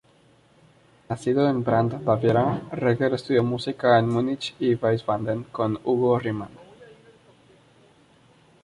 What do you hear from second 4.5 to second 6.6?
y Wiesbaden con Hugo Riemann.